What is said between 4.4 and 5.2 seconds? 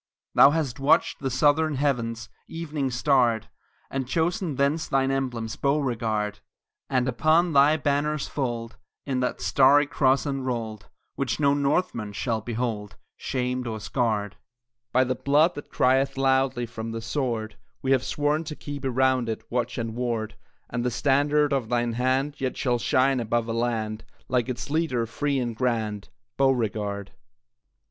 thence thine